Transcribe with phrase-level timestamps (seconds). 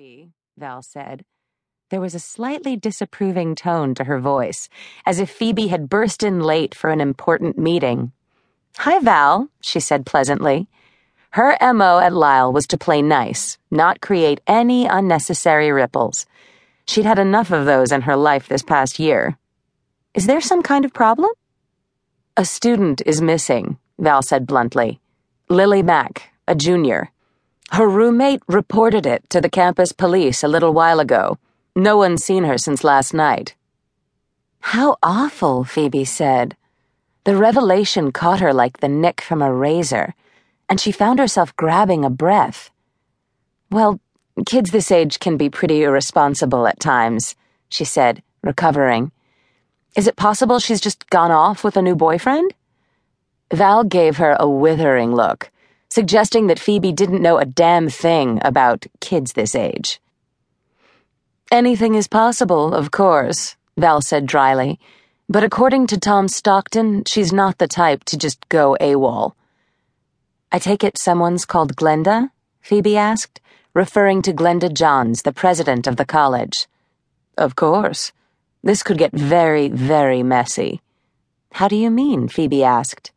[0.00, 1.26] Phoebe, Val said.
[1.90, 4.70] There was a slightly disapproving tone to her voice,
[5.04, 8.12] as if Phoebe had burst in late for an important meeting.
[8.78, 10.68] Hi, Val, she said pleasantly.
[11.32, 16.24] Her MO at Lyle was to play nice, not create any unnecessary ripples.
[16.86, 19.36] She'd had enough of those in her life this past year.
[20.14, 21.28] Is there some kind of problem?
[22.38, 24.98] A student is missing, Val said bluntly.
[25.50, 27.10] Lily Mack, a junior.
[27.72, 31.38] Her roommate reported it to the campus police a little while ago.
[31.76, 33.54] No one's seen her since last night.
[34.60, 36.56] How awful, Phoebe said.
[37.24, 40.14] The revelation caught her like the nick from a razor,
[40.68, 42.70] and she found herself grabbing a breath.
[43.70, 44.00] Well,
[44.46, 47.36] kids this age can be pretty irresponsible at times,
[47.68, 49.12] she said, recovering.
[49.94, 52.52] Is it possible she's just gone off with a new boyfriend?
[53.52, 55.52] Val gave her a withering look
[55.90, 60.00] suggesting that Phoebe didn't know a damn thing about kids this age.
[61.50, 64.78] Anything is possible, of course, Val said dryly,
[65.28, 69.34] but according to Tom Stockton, she's not the type to just go AWOL.
[70.52, 72.30] I take it someone's called Glenda?
[72.60, 73.40] Phoebe asked,
[73.74, 76.66] referring to Glenda Johns, the president of the college.
[77.38, 78.12] Of course.
[78.62, 80.82] This could get very, very messy.
[81.52, 82.28] How do you mean?
[82.28, 83.12] Phoebe asked.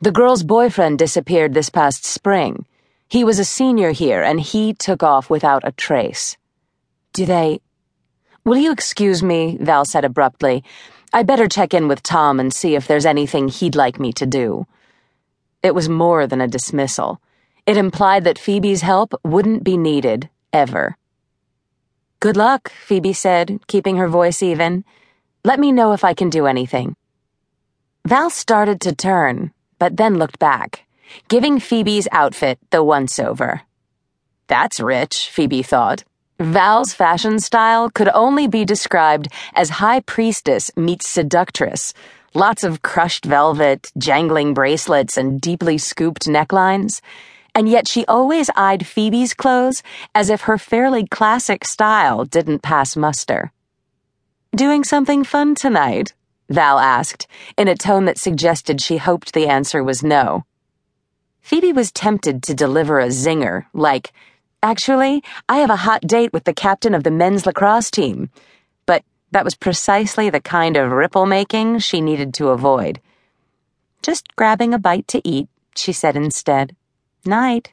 [0.00, 2.66] The girl's boyfriend disappeared this past spring.
[3.08, 6.36] He was a senior here, and he took off without a trace.
[7.12, 7.60] Do they.
[8.44, 9.58] Will you excuse me?
[9.60, 10.62] Val said abruptly.
[11.12, 14.26] I better check in with Tom and see if there's anything he'd like me to
[14.26, 14.66] do.
[15.62, 17.20] It was more than a dismissal.
[17.66, 20.96] It implied that Phoebe's help wouldn't be needed, ever.
[22.20, 24.84] Good luck, Phoebe said, keeping her voice even.
[25.44, 26.96] Let me know if I can do anything.
[28.06, 30.86] Val started to turn, but then looked back,
[31.26, 33.62] giving Phoebe's outfit the once over.
[34.46, 36.04] That's rich, Phoebe thought.
[36.38, 41.92] Val's fashion style could only be described as high priestess meets seductress.
[42.32, 47.00] Lots of crushed velvet, jangling bracelets, and deeply scooped necklines.
[47.54, 49.82] And yet she always eyed Phoebe's clothes
[50.14, 53.52] as if her fairly classic style didn't pass muster.
[54.54, 56.14] Doing something fun tonight?
[56.50, 60.44] Val asked, in a tone that suggested she hoped the answer was no.
[61.40, 64.12] Phoebe was tempted to deliver a zinger, like,
[64.62, 68.28] Actually, I have a hot date with the captain of the men's lacrosse team.
[68.84, 73.00] But that was precisely the kind of ripple making she needed to avoid.
[74.02, 76.76] Just grabbing a bite to eat, she said instead.
[77.24, 77.72] Night.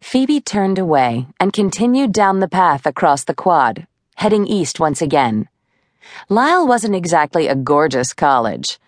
[0.00, 3.86] Phoebe turned away and continued down the path across the quad,
[4.16, 5.48] heading east once again.
[6.28, 8.78] Lyle wasn't exactly a gorgeous college.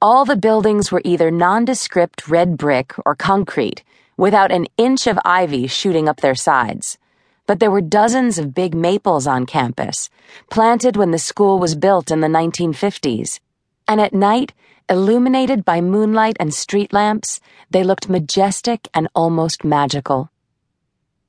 [0.00, 3.82] All the buildings were either nondescript red brick or concrete,
[4.16, 6.98] without an inch of ivy shooting up their sides.
[7.46, 10.10] But there were dozens of big maples on campus,
[10.50, 13.40] planted when the school was built in the 1950s.
[13.86, 14.52] And at night,
[14.88, 17.40] illuminated by moonlight and street lamps,
[17.70, 20.30] they looked majestic and almost magical.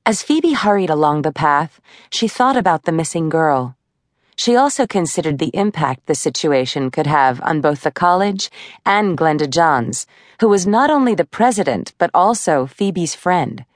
[0.04, 1.80] As Phoebe hurried along the path,
[2.10, 3.76] she thought about the missing girl.
[4.42, 8.50] She also considered the impact the situation could have on both the college
[8.86, 10.06] and Glenda Johns,
[10.40, 13.66] who was not only the president, but also Phoebe's friend.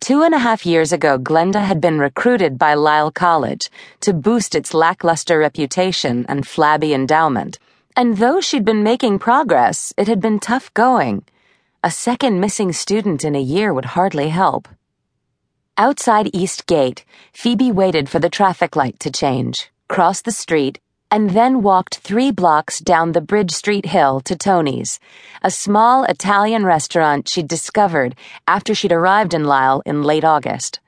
[0.00, 3.70] Two and a half years ago, Glenda had been recruited by Lyle College
[4.00, 7.60] to boost its lackluster reputation and flabby endowment.
[7.94, 11.22] And though she'd been making progress, it had been tough going.
[11.84, 14.66] A second missing student in a year would hardly help.
[15.78, 20.80] Outside East Gate, Phoebe waited for the traffic light to change crossed the street,
[21.10, 24.98] and then walked three blocks down the Bridge Street Hill to Tony's,
[25.42, 28.14] a small Italian restaurant she'd discovered
[28.48, 30.80] after she'd arrived in Lyle in late August.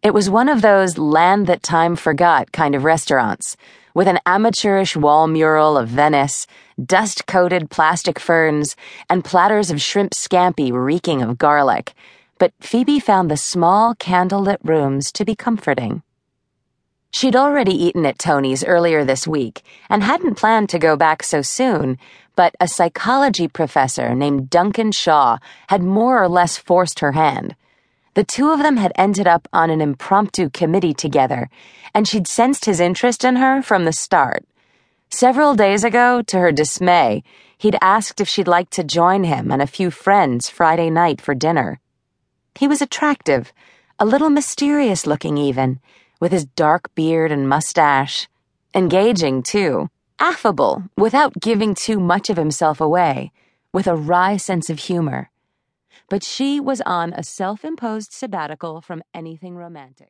[0.00, 3.56] It was one of those land that time forgot kind of restaurants,
[3.94, 6.46] with an amateurish wall mural of Venice,
[6.80, 8.76] dust coated plastic ferns,
[9.10, 11.94] and platters of shrimp scampi reeking of garlic.
[12.38, 16.04] But Phoebe found the small candlelit rooms to be comforting.
[17.16, 21.40] She'd already eaten at Tony's earlier this week and hadn't planned to go back so
[21.40, 21.96] soon,
[22.34, 27.56] but a psychology professor named Duncan Shaw had more or less forced her hand.
[28.12, 31.48] The two of them had ended up on an impromptu committee together,
[31.94, 34.44] and she'd sensed his interest in her from the start.
[35.08, 37.22] Several days ago, to her dismay,
[37.56, 41.34] he'd asked if she'd like to join him and a few friends Friday night for
[41.34, 41.80] dinner.
[42.56, 43.54] He was attractive,
[43.98, 45.80] a little mysterious looking even
[46.20, 48.28] with his dark beard and mustache.
[48.74, 49.88] Engaging, too.
[50.18, 53.32] Affable, without giving too much of himself away,
[53.72, 55.30] with a wry sense of humor.
[56.08, 60.04] But she was on a self imposed sabbatical from anything romantic.